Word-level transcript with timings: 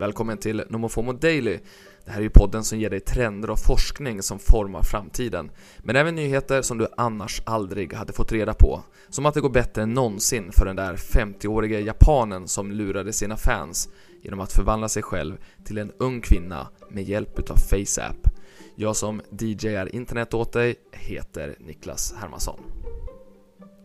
Välkommen 0.00 0.38
till 0.38 0.64
Nomofomo 0.68 1.12
Daily. 1.12 1.58
Det 2.04 2.10
här 2.10 2.18
är 2.18 2.22
ju 2.22 2.30
podden 2.30 2.64
som 2.64 2.78
ger 2.78 2.90
dig 2.90 3.00
trender 3.00 3.50
och 3.50 3.58
forskning 3.58 4.22
som 4.22 4.38
formar 4.38 4.82
framtiden. 4.82 5.50
Men 5.78 5.96
även 5.96 6.14
nyheter 6.14 6.62
som 6.62 6.78
du 6.78 6.88
annars 6.96 7.42
aldrig 7.46 7.92
hade 7.92 8.12
fått 8.12 8.32
reda 8.32 8.54
på. 8.54 8.82
Som 9.08 9.26
att 9.26 9.34
det 9.34 9.40
går 9.40 9.50
bättre 9.50 9.82
än 9.82 9.94
någonsin 9.94 10.52
för 10.52 10.66
den 10.66 10.76
där 10.76 10.96
50-årige 10.96 11.80
japanen 11.80 12.48
som 12.48 12.72
lurade 12.72 13.12
sina 13.12 13.36
fans 13.36 13.88
genom 14.22 14.40
att 14.40 14.52
förvandla 14.52 14.88
sig 14.88 15.02
själv 15.02 15.36
till 15.64 15.78
en 15.78 15.92
ung 15.98 16.20
kvinna 16.20 16.68
med 16.90 17.04
hjälp 17.04 17.38
utav 17.38 17.56
FaceApp. 17.56 18.28
Jag 18.74 18.96
som 18.96 19.22
DJar 19.30 19.94
internet 19.94 20.34
åt 20.34 20.52
dig 20.52 20.74
heter 20.92 21.56
Niklas 21.58 22.14
Hermansson. 22.20 22.60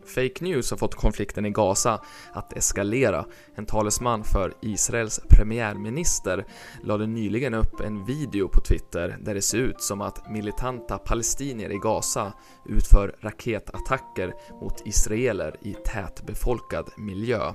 Fake 0.06 0.44
News 0.44 0.70
har 0.70 0.78
fått 0.78 0.94
konflikten 0.94 1.46
i 1.46 1.50
Gaza 1.50 2.00
att 2.32 2.52
eskalera. 2.52 3.24
En 3.54 3.66
talesman 3.66 4.24
för 4.24 4.54
Israels 4.62 5.20
premiärminister 5.28 6.46
lade 6.84 7.06
nyligen 7.06 7.54
upp 7.54 7.80
en 7.80 8.04
video 8.04 8.48
på 8.48 8.60
Twitter 8.60 9.18
där 9.20 9.34
det 9.34 9.42
ser 9.42 9.58
ut 9.58 9.82
som 9.82 10.00
att 10.00 10.30
militanta 10.30 10.98
palestinier 10.98 11.72
i 11.72 11.78
Gaza 11.78 12.32
utför 12.64 13.16
raketattacker 13.20 14.34
mot 14.60 14.86
israeler 14.86 15.56
i 15.62 15.74
tätbefolkad 15.84 16.90
miljö. 16.96 17.52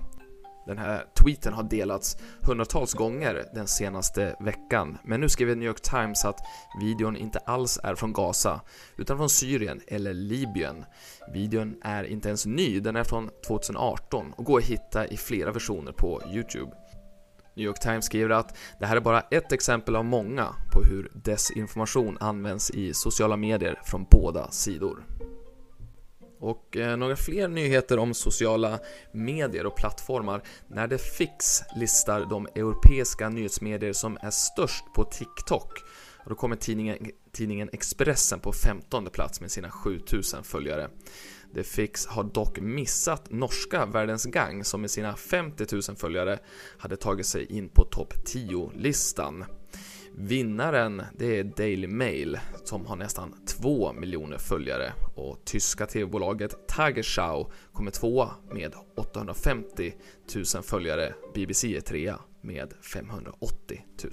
Den 0.66 0.78
här 0.78 1.06
tweeten 1.23 1.54
har 1.54 1.64
delats 1.64 2.17
hundratals 2.42 2.94
gånger 2.94 3.45
den 3.54 3.67
senaste 3.67 4.36
veckan, 4.40 4.98
men 5.03 5.22
nu 5.22 5.30
skriver 5.30 5.56
New 5.56 5.68
York 5.68 5.81
Times 5.81 6.26
att 6.26 6.40
videon 6.81 7.16
inte 7.16 7.40
alls 7.40 7.80
är 7.84 7.95
från 7.95 8.14
Gaza, 8.14 8.62
utan 8.98 9.18
från 9.18 9.30
Syrien 9.30 9.81
eller 9.88 10.14
Libyen. 10.14 10.86
Videon 11.34 11.76
är 11.84 12.03
inte 12.03 12.28
ens 12.28 12.45
ny, 12.45 12.80
den 12.80 12.95
är 12.95 13.03
från 13.03 13.30
2018 13.48 14.34
och 14.38 14.45
går 14.45 14.58
att 14.58 14.66
hitta 14.66 15.08
i 15.08 15.18
flera 15.18 15.52
versioner 15.52 15.92
på 15.92 16.22
Youtube. 16.34 16.72
New 17.56 17.66
York 17.66 17.80
Times 17.80 18.06
skriver 18.06 18.30
att 18.30 18.58
det 18.80 18.86
här 18.86 18.96
är 18.96 19.02
bara 19.02 19.22
ett 19.22 19.52
exempel 19.52 19.96
av 19.96 20.06
många 20.06 20.48
på 20.72 20.84
hur 20.84 21.12
desinformation 21.14 22.18
används 22.20 22.72
i 22.72 22.94
sociala 22.94 23.38
medier 23.38 23.80
från 23.86 24.06
båda 24.12 24.52
sidor. 24.52 25.03
Och 26.42 26.78
eh, 26.78 26.97
några 26.97 27.16
fler 27.16 27.47
nyheter 27.47 28.00
om 28.00 28.14
sociala 28.14 28.80
medier 29.11 29.66
och 29.66 29.75
plattformar. 29.75 30.44
När 30.67 30.88
det 30.88 30.97
Fix 30.97 31.61
listar 31.75 32.25
de 32.25 32.47
europeiska 32.56 33.30
nyhetsmedier 33.30 33.94
som 33.94 34.17
är 34.22 34.31
störst 34.31 34.86
på 34.95 35.03
TikTok. 35.03 35.72
Och 36.23 36.30
då 36.30 36.36
kommer 36.36 36.56
tidningen, 36.56 36.97
tidningen 37.31 37.69
Expressen 37.73 38.39
på 38.39 38.52
15 38.52 39.06
plats 39.06 39.42
med 39.42 39.52
sina 39.52 39.69
7000 39.69 40.44
följare. 40.44 40.89
The 41.53 41.64
Fix 41.64 42.06
har 42.06 42.23
dock 42.23 42.59
missat 42.59 43.31
norska 43.31 43.86
Världens 43.86 44.25
Gang 44.25 44.64
som 44.64 44.81
med 44.81 44.92
sina 44.92 45.16
50 45.16 45.66
000 45.72 45.81
följare 45.97 46.39
hade 46.78 46.97
tagit 46.97 47.25
sig 47.25 47.45
in 47.45 47.69
på 47.69 47.84
topp 47.84 48.14
10-listan. 48.14 49.46
Vinnaren 50.16 51.01
det 51.17 51.39
är 51.39 51.44
Daily 51.44 51.88
Mail 51.88 52.39
som 52.63 52.85
har 52.85 52.95
nästan 52.95 53.35
2 53.45 53.94
miljoner 53.94 54.38
följare 54.38 54.94
och 55.16 55.45
tyska 55.45 55.85
tv-bolaget 55.85 56.67
Tagesschau 56.67 57.45
kommer 57.73 57.91
tvåa 57.91 58.29
med 58.51 58.73
850 58.97 59.94
000 60.35 60.63
följare. 60.63 61.13
BBC 61.33 61.75
är 61.77 61.81
trea 61.81 62.19
med 62.41 62.73
580 62.94 63.85
000. 64.03 64.11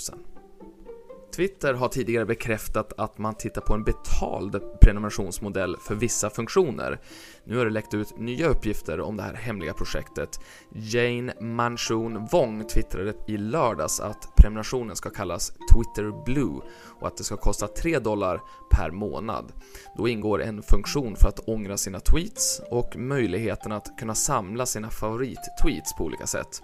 Twitter 1.39 1.75
har 1.75 1.89
tidigare 1.89 2.27
bekräftat 2.27 2.93
att 2.97 3.19
man 3.19 3.35
tittar 3.35 3.61
på 3.61 3.75
en 3.75 3.85
betald 3.85 4.63
prenumerationsmodell 4.81 5.77
för 5.77 5.95
vissa 5.95 6.31
funktioner. 6.31 7.01
Nu 7.45 7.57
har 7.57 7.65
det 7.65 7.71
läckt 7.71 7.95
ut 7.95 8.19
nya 8.19 8.49
uppgifter 8.49 9.01
om 9.01 9.17
det 9.17 9.23
här 9.23 9.35
hemliga 9.35 9.75
projektet. 9.75 10.41
Jane 10.73 11.35
Manchun 11.41 12.27
Wong 12.33 12.67
twittrade 12.67 13.15
i 13.27 13.37
lördags 13.37 14.01
att 14.01 14.37
prenumerationen 14.37 14.97
ska 14.97 15.11
kallas 15.11 15.53
Twitter 15.75 16.25
Blue 16.25 16.61
och 17.01 17.07
att 17.07 17.17
det 17.17 17.25
ska 17.25 17.37
kosta 17.37 17.69
3 17.69 17.99
dollar 17.99 18.41
per 18.71 18.91
månad. 18.91 19.53
Då 19.99 20.09
ingår 20.09 20.43
en 20.43 20.63
funktion 20.63 21.17
för 21.17 21.29
att 21.29 21.49
ångra 21.49 21.77
sina 21.77 22.01
tweets 22.01 22.61
och 22.71 22.97
möjligheten 22.97 23.73
att 23.73 23.99
kunna 23.99 24.15
samla 24.15 24.67
sina 24.67 24.91
favorittweets 24.91 25.97
på 25.99 26.05
olika 26.05 26.27
sätt. 26.27 26.63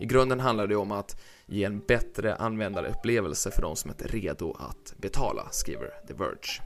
I 0.00 0.06
grunden 0.06 0.40
handlar 0.40 0.66
det 0.66 0.76
om 0.76 0.92
att 0.92 1.16
ge 1.46 1.64
en 1.64 1.80
bättre 1.80 2.34
användarupplevelse 2.34 3.50
för 3.50 3.62
de 3.62 3.76
som 3.76 3.90
är 3.90 4.08
redo 4.08 4.56
att 4.58 4.94
betala, 4.96 5.48
skriver 5.50 5.90
The 6.08 6.14
Verge. 6.14 6.62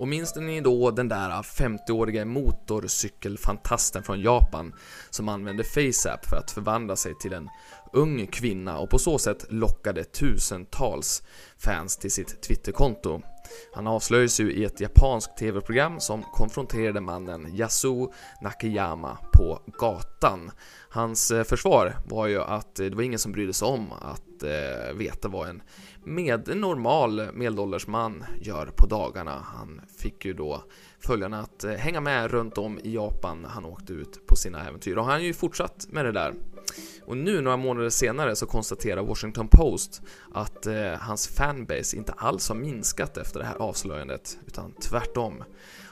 Och 0.00 0.08
minns 0.08 0.36
ni 0.36 0.60
då 0.60 0.90
den 0.90 1.08
där 1.08 1.30
50-åriga 1.42 2.24
motorcykelfantasten 2.24 4.02
från 4.02 4.20
Japan 4.20 4.74
som 5.10 5.28
använde 5.28 5.64
FaceApp 5.64 6.26
för 6.26 6.36
att 6.36 6.50
förvandla 6.50 6.96
sig 6.96 7.14
till 7.18 7.32
en 7.32 7.48
ung 7.92 8.26
kvinna 8.26 8.78
och 8.78 8.90
på 8.90 8.98
så 8.98 9.18
sätt 9.18 9.46
lockade 9.48 10.04
tusentals 10.04 11.22
fans 11.58 11.96
till 11.96 12.10
sitt 12.10 12.42
Twitterkonto. 12.42 13.22
Han 13.72 13.86
avslöjades 13.86 14.40
ju 14.40 14.52
i 14.52 14.64
ett 14.64 14.80
japanskt 14.80 15.38
tv-program 15.38 16.00
som 16.00 16.22
konfronterade 16.22 17.00
mannen 17.00 17.56
Yasuo 17.56 18.12
Nakayama 18.42 19.18
på 19.32 19.62
gatan. 19.78 20.50
Hans 20.88 21.30
eh, 21.30 21.44
försvar 21.44 21.96
var 22.06 22.26
ju 22.26 22.42
att 22.42 22.80
eh, 22.80 22.86
det 22.86 22.96
var 22.96 23.02
ingen 23.02 23.18
som 23.18 23.32
brydde 23.32 23.52
sig 23.52 23.68
om 23.68 23.92
att 23.92 24.42
eh, 24.42 24.94
veta 24.94 25.28
vad 25.28 25.48
en 25.48 25.62
med 26.04 26.56
normal 26.56 27.32
medelålders 27.32 27.86
man 27.86 28.24
gör 28.40 28.66
på 28.76 28.86
dagarna. 28.86 29.44
Han 29.54 29.80
fick 29.98 30.24
ju 30.24 30.32
då 30.32 30.64
följarna 31.00 31.40
att 31.40 31.64
eh, 31.64 31.72
hänga 31.72 32.00
med 32.00 32.30
runt 32.30 32.58
om 32.58 32.78
i 32.78 32.94
Japan 32.94 33.42
när 33.42 33.48
han 33.48 33.64
åkte 33.64 33.92
ut 33.92 34.26
på 34.26 34.36
sina 34.36 34.68
äventyr 34.68 34.96
och 34.96 35.04
han 35.04 35.12
har 35.12 35.20
ju 35.20 35.34
fortsatt 35.34 35.86
med 35.90 36.04
det 36.04 36.12
där. 36.12 36.34
Och 37.10 37.16
nu 37.16 37.40
några 37.40 37.56
månader 37.56 37.90
senare 37.90 38.36
så 38.36 38.46
konstaterar 38.46 39.02
Washington 39.02 39.48
Post 39.48 40.02
att 40.32 40.66
eh, 40.66 40.92
hans 40.92 41.28
fanbase 41.28 41.96
inte 41.96 42.12
alls 42.12 42.48
har 42.48 42.56
minskat 42.56 43.16
efter 43.16 43.40
det 43.40 43.46
här 43.46 43.54
avslöjandet 43.54 44.38
utan 44.46 44.72
tvärtom. 44.72 45.44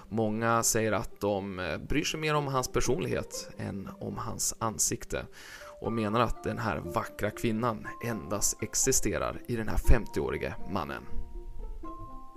Många 0.08 0.62
säger 0.62 0.92
att 0.92 1.20
de 1.20 1.58
eh, 1.58 1.78
bryr 1.78 2.04
sig 2.04 2.20
mer 2.20 2.34
om 2.34 2.46
hans 2.46 2.68
personlighet 2.68 3.50
än 3.56 3.88
om 4.00 4.18
hans 4.18 4.54
ansikte 4.58 5.26
och 5.80 5.92
menar 5.92 6.20
att 6.20 6.44
den 6.44 6.58
här 6.58 6.76
vackra 6.78 7.30
kvinnan 7.30 7.86
endast 8.04 8.62
existerar 8.62 9.42
i 9.46 9.56
den 9.56 9.68
här 9.68 9.78
50-årige 9.78 10.54
mannen. 10.70 11.02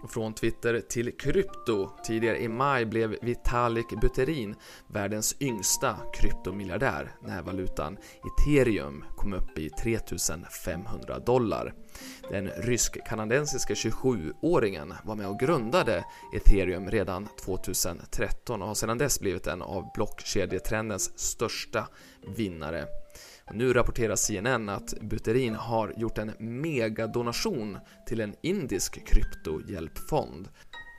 Från 0.09 0.33
Twitter 0.33 0.81
till 0.89 1.17
krypto. 1.17 1.89
Tidigare 2.03 2.41
i 2.41 2.47
maj 2.47 2.85
blev 2.85 3.15
Vitalik 3.21 4.01
Buterin 4.01 4.55
världens 4.87 5.35
yngsta 5.39 5.97
kryptomiljardär 6.13 7.15
när 7.21 7.41
valutan 7.41 7.97
ethereum 7.97 9.03
kom 9.17 9.33
upp 9.33 9.57
i 9.57 9.69
3500 9.69 11.19
dollar. 11.19 11.73
Den 12.29 12.47
rysk-kanadensiska 12.47 13.73
27-åringen 13.73 14.93
var 15.03 15.15
med 15.15 15.27
och 15.27 15.39
grundade 15.39 16.05
ethereum 16.35 16.89
redan 16.91 17.27
2013 17.45 18.61
och 18.61 18.67
har 18.67 18.75
sedan 18.75 18.97
dess 18.97 19.19
blivit 19.19 19.47
en 19.47 19.61
av 19.61 19.91
blockkedjetrendens 19.95 21.19
största 21.19 21.87
vinnare. 22.35 22.87
Nu 23.53 23.73
rapporterar 23.73 24.15
CNN 24.15 24.69
att 24.69 24.93
Buterin 25.01 25.55
har 25.55 25.93
gjort 25.97 26.17
en 26.17 26.33
megadonation 26.39 27.77
till 28.07 28.21
en 28.21 28.35
indisk 28.41 29.07
kryptohjälpfond. 29.07 30.49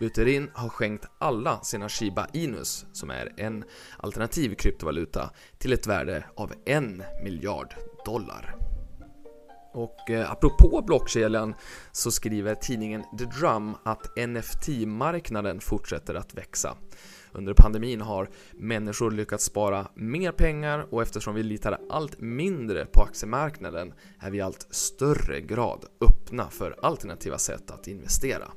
Buterin 0.00 0.50
har 0.54 0.69
skänkt 0.69 1.06
alla 1.19 1.60
sina 1.60 1.88
Shiba 1.88 2.26
Inus, 2.32 2.87
som 2.93 3.10
är 3.10 3.32
en 3.37 3.64
alternativ 3.99 4.54
kryptovaluta, 4.54 5.31
till 5.58 5.72
ett 5.72 5.87
värde 5.87 6.25
av 6.37 6.52
en 6.64 7.02
miljard 7.25 7.75
dollar. 8.04 8.54
Och 9.75 10.10
eh, 10.10 10.31
apropå 10.31 10.82
blockkedjan 10.87 11.54
så 11.93 12.10
skriver 12.10 12.54
tidningen 12.54 13.02
The 13.19 13.25
Drum 13.25 13.75
att 13.84 14.16
NFT-marknaden 14.16 15.60
fortsätter 15.60 16.14
att 16.14 16.34
växa. 16.34 16.76
Under 17.32 17.55
pandemin 17.55 18.00
har 18.00 18.31
människor 18.52 19.11
lyckats 19.11 19.44
spara 19.44 19.88
mer 19.94 20.32
pengar 20.32 20.87
och 20.90 21.02
eftersom 21.02 21.34
vi 21.34 21.43
litar 21.43 21.79
allt 21.90 22.20
mindre 22.20 22.87
på 22.87 23.02
aktiemarknaden 23.02 23.93
är 24.19 24.31
vi 24.31 24.38
i 24.38 24.40
allt 24.40 24.67
större 24.70 25.40
grad 25.40 25.84
öppna 26.00 26.50
för 26.50 26.76
alternativa 26.82 27.38
sätt 27.38 27.70
att 27.70 27.88
investera. 27.88 28.49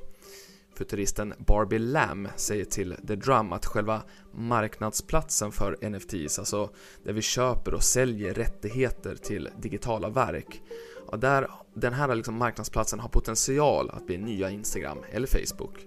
Futuristen 0.76 1.34
Barbie 1.38 1.78
Lam 1.78 2.28
säger 2.36 2.64
till 2.64 2.96
The 3.06 3.16
Drum 3.16 3.52
att 3.52 3.66
själva 3.66 4.02
marknadsplatsen 4.32 5.52
för 5.52 5.90
NFTs, 5.90 6.38
alltså 6.38 6.70
där 7.04 7.12
vi 7.12 7.22
köper 7.22 7.74
och 7.74 7.82
säljer 7.82 8.34
rättigheter 8.34 9.14
till 9.14 9.48
digitala 9.62 10.08
verk, 10.08 10.62
ja, 11.10 11.16
där, 11.16 11.50
den 11.74 11.92
här 11.92 12.14
liksom 12.14 12.34
marknadsplatsen 12.34 13.00
har 13.00 13.08
potential 13.08 13.90
att 13.90 14.06
bli 14.06 14.18
nya 14.18 14.50
Instagram 14.50 14.98
eller 15.10 15.26
Facebook. 15.26 15.86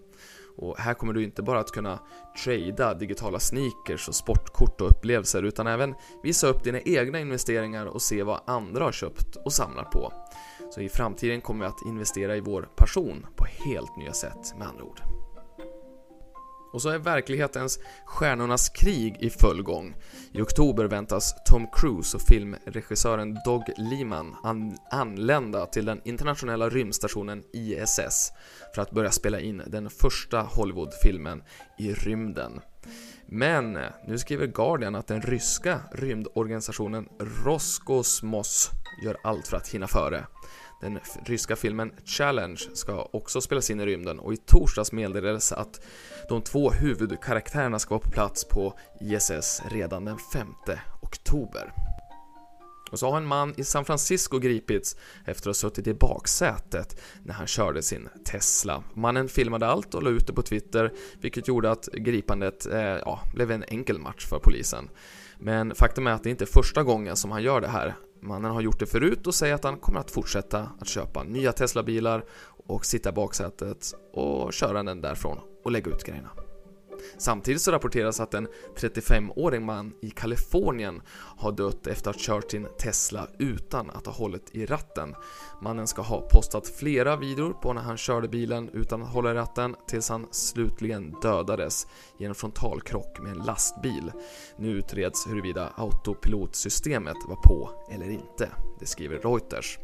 Och 0.61 0.77
här 0.77 0.93
kommer 0.93 1.13
du 1.13 1.23
inte 1.23 1.41
bara 1.41 1.59
att 1.59 1.71
kunna 1.71 1.99
trada 2.43 2.93
digitala 2.93 3.39
sneakers 3.39 4.07
och 4.07 4.15
sportkort 4.15 4.81
och 4.81 4.87
upplevelser 4.87 5.43
utan 5.43 5.67
även 5.67 5.95
visa 6.23 6.47
upp 6.47 6.63
dina 6.63 6.79
egna 6.79 7.19
investeringar 7.19 7.85
och 7.85 8.01
se 8.01 8.23
vad 8.23 8.39
andra 8.45 8.83
har 8.83 8.91
köpt 8.91 9.35
och 9.35 9.53
samlar 9.53 9.83
på. 9.83 10.13
Så 10.71 10.81
i 10.81 10.89
framtiden 10.89 11.41
kommer 11.41 11.65
vi 11.65 11.69
att 11.69 11.85
investera 11.85 12.35
i 12.35 12.39
vår 12.39 12.69
passion 12.75 13.25
på 13.35 13.45
helt 13.45 13.97
nya 13.97 14.13
sätt 14.13 14.53
med 14.57 14.67
andra 14.67 14.83
ord. 14.83 15.18
Och 16.73 16.81
så 16.81 16.89
är 16.89 16.97
verklighetens 16.97 17.79
Stjärnornas 18.05 18.69
krig 18.69 19.17
i 19.19 19.29
full 19.29 19.63
gång. 19.63 19.95
I 20.31 20.41
oktober 20.41 20.85
väntas 20.85 21.35
Tom 21.45 21.67
Cruise 21.71 22.17
och 22.17 22.23
filmregissören 22.23 23.37
Doug 23.45 23.63
Liman 23.77 24.35
an 24.43 24.77
anlända 24.91 25.65
till 25.65 25.85
den 25.85 26.01
internationella 26.03 26.69
rymdstationen 26.69 27.43
ISS 27.53 28.31
för 28.75 28.81
att 28.81 28.91
börja 28.91 29.11
spela 29.11 29.39
in 29.39 29.63
den 29.67 29.89
första 29.89 30.41
Hollywoodfilmen 30.41 31.43
i 31.77 31.93
rymden. 31.93 32.61
Men 33.25 33.75
eh, 33.75 33.83
nu 34.07 34.17
skriver 34.17 34.47
Guardian 34.47 34.95
att 34.95 35.07
den 35.07 35.21
ryska 35.21 35.81
rymdorganisationen 35.91 37.07
Roskosmos 37.45 38.69
gör 39.03 39.17
allt 39.23 39.47
för 39.47 39.57
att 39.57 39.67
hinna 39.67 39.87
före. 39.87 40.25
Den 40.81 40.99
ryska 41.25 41.55
filmen 41.55 41.91
Challenge 42.05 42.59
ska 42.73 43.09
också 43.11 43.41
spelas 43.41 43.69
in 43.69 43.79
i 43.79 43.85
rymden 43.85 44.19
och 44.19 44.33
i 44.33 44.37
torsdags 44.37 44.91
meddelades 44.91 45.51
att 45.51 45.81
de 46.29 46.41
två 46.41 46.71
huvudkaraktärerna 46.71 47.79
ska 47.79 47.89
vara 47.89 48.03
på 48.03 48.11
plats 48.11 48.45
på 48.45 48.79
ISS 49.01 49.61
redan 49.71 50.05
den 50.05 50.17
5 50.33 50.47
oktober. 51.01 51.73
Och 52.91 52.99
så 52.99 53.09
har 53.09 53.17
en 53.17 53.25
man 53.25 53.53
i 53.57 53.63
San 53.63 53.85
Francisco 53.85 54.39
gripits 54.39 54.95
efter 55.25 55.49
att 55.49 55.55
ha 55.55 55.69
suttit 55.69 55.87
i 55.87 55.93
baksätet 55.93 57.01
när 57.23 57.33
han 57.33 57.47
körde 57.47 57.81
sin 57.81 58.09
Tesla. 58.25 58.83
Mannen 58.93 59.29
filmade 59.29 59.67
allt 59.67 59.95
och 59.95 60.03
la 60.03 60.09
ut 60.09 60.27
det 60.27 60.33
på 60.33 60.41
Twitter, 60.41 60.93
vilket 61.21 61.47
gjorde 61.47 61.71
att 61.71 61.89
gripandet 61.93 62.65
eh, 62.65 62.81
ja, 62.81 63.19
blev 63.33 63.51
en 63.51 63.63
enkel 63.67 63.99
match 63.99 64.25
för 64.25 64.39
polisen. 64.39 64.89
Men 65.39 65.75
faktum 65.75 66.07
är 66.07 66.11
att 66.11 66.23
det 66.23 66.29
inte 66.29 66.43
är 66.43 66.45
första 66.61 66.83
gången 66.83 67.15
som 67.15 67.31
han 67.31 67.43
gör 67.43 67.61
det 67.61 67.67
här. 67.67 67.95
Mannen 68.21 68.51
har 68.51 68.61
gjort 68.61 68.79
det 68.79 68.85
förut 68.85 69.27
och 69.27 69.35
säger 69.35 69.55
att 69.55 69.63
han 69.63 69.77
kommer 69.77 69.99
att 69.99 70.11
fortsätta 70.11 70.69
att 70.79 70.87
köpa 70.87 71.23
nya 71.23 71.51
Tesla-bilar 71.51 72.25
och 72.67 72.85
sitta 72.85 73.09
i 73.09 73.13
baksätet 73.13 73.93
och 74.13 74.53
köra 74.53 74.83
den 74.83 75.01
därifrån 75.01 75.39
och 75.63 75.71
lägga 75.71 75.91
ut 75.91 76.03
grejerna. 76.03 76.29
Samtidigt 77.17 77.61
så 77.61 77.71
rapporteras 77.71 78.19
att 78.19 78.33
en 78.33 78.47
35-årig 78.77 79.61
man 79.61 79.93
i 80.01 80.09
Kalifornien 80.09 81.01
har 81.37 81.51
dött 81.51 81.87
efter 81.87 82.09
att 82.09 82.15
ha 82.15 82.23
kört 82.23 82.51
sin 82.51 82.67
Tesla 82.79 83.27
utan 83.39 83.89
att 83.89 84.05
ha 84.05 84.13
hållit 84.13 84.55
i 84.55 84.65
ratten. 84.65 85.15
Mannen 85.61 85.87
ska 85.87 86.01
ha 86.01 86.21
postat 86.21 86.67
flera 86.67 87.15
videor 87.15 87.53
på 87.53 87.73
när 87.73 87.81
han 87.81 87.97
körde 87.97 88.27
bilen 88.27 88.69
utan 88.73 89.03
att 89.03 89.13
hålla 89.13 89.31
i 89.31 89.33
ratten 89.33 89.75
tills 89.87 90.09
han 90.09 90.27
slutligen 90.31 91.15
dödades 91.21 91.87
i 92.19 92.25
en 92.25 92.35
frontalkrock 92.35 93.19
med 93.19 93.31
en 93.31 93.45
lastbil. 93.45 94.11
Nu 94.57 94.69
utreds 94.69 95.27
huruvida 95.27 95.69
autopilotsystemet 95.75 97.17
var 97.27 97.35
på 97.35 97.85
eller 97.91 98.09
inte, 98.09 98.49
det 98.79 98.85
skriver 98.85 99.19
Reuters. 99.19 99.79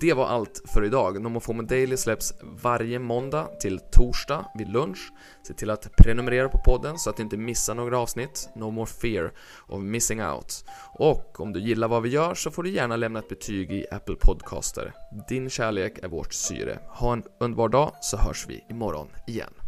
Det 0.00 0.12
var 0.12 0.26
allt 0.26 0.62
för 0.66 0.84
idag. 0.84 1.22
Nomofomo 1.22 1.62
Daily 1.62 1.96
släpps 1.96 2.34
varje 2.42 2.98
måndag 2.98 3.46
till 3.60 3.80
torsdag 3.92 4.44
vid 4.54 4.68
lunch. 4.68 5.12
Se 5.46 5.54
till 5.54 5.70
att 5.70 5.96
prenumerera 5.96 6.48
på 6.48 6.58
podden 6.58 6.98
så 6.98 7.10
att 7.10 7.16
du 7.16 7.22
inte 7.22 7.36
missar 7.36 7.74
några 7.74 7.98
avsnitt. 7.98 8.48
No 8.56 8.70
more 8.70 8.86
fear 8.86 9.32
of 9.66 9.82
missing 9.82 10.22
out. 10.22 10.64
Och 10.98 11.40
om 11.40 11.52
du 11.52 11.60
gillar 11.60 11.88
vad 11.88 12.02
vi 12.02 12.08
gör 12.08 12.34
så 12.34 12.50
får 12.50 12.62
du 12.62 12.70
gärna 12.70 12.96
lämna 12.96 13.18
ett 13.18 13.28
betyg 13.28 13.72
i 13.72 13.86
Apple 13.90 14.16
Podcaster. 14.20 14.92
Din 15.28 15.50
kärlek 15.50 15.98
är 16.02 16.08
vårt 16.08 16.32
syre. 16.32 16.78
Ha 16.88 17.12
en 17.12 17.22
underbar 17.40 17.68
dag 17.68 17.92
så 18.00 18.16
hörs 18.16 18.46
vi 18.48 18.64
imorgon 18.70 19.08
igen. 19.26 19.67